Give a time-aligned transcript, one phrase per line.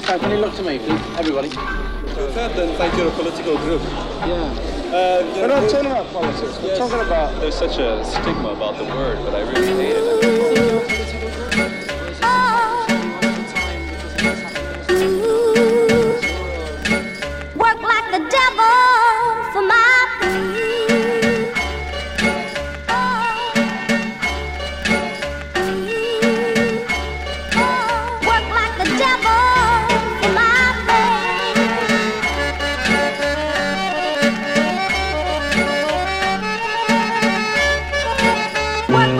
[0.00, 1.00] this time, can you look to me, please?
[1.18, 1.48] Everybody.
[1.48, 3.82] That then thank you're a political group.
[3.82, 4.34] Yeah.
[4.92, 6.58] Uh, We're not talking about politics.
[6.60, 6.78] We're Yes.
[6.78, 10.49] talking about There's such a stigma about the word, but I really hate it.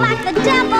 [0.00, 0.79] Like the devil